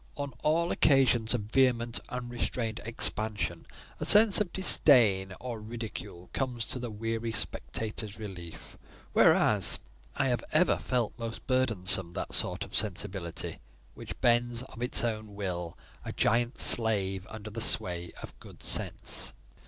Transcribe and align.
On 0.17 0.33
all 0.41 0.71
occasions 0.71 1.35
of 1.35 1.41
vehement, 1.53 1.99
unrestrained 2.09 2.81
expansion, 2.85 3.67
a 3.99 4.03
sense 4.03 4.41
of 4.41 4.51
disdain 4.51 5.35
or 5.39 5.59
ridicule 5.59 6.31
comes 6.33 6.65
to 6.65 6.79
the 6.79 6.89
weary 6.89 7.31
spectator's 7.31 8.17
relief; 8.17 8.79
whereas 9.13 9.77
I 10.15 10.25
have 10.29 10.43
ever 10.51 10.77
felt 10.77 11.13
most 11.19 11.45
burdensome 11.45 12.13
that 12.13 12.33
sort 12.33 12.65
of 12.65 12.73
sensibility 12.73 13.59
which 13.93 14.19
bends 14.21 14.63
of 14.63 14.81
its 14.81 15.03
own 15.03 15.35
will, 15.35 15.77
a 16.03 16.11
giant 16.11 16.59
slave 16.59 17.27
under 17.29 17.51
the 17.51 17.61
sway 17.61 18.11
of 18.23 18.39
good 18.39 18.63
sense. 18.63 19.35